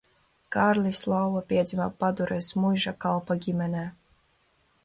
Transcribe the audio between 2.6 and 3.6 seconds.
muižā kalpa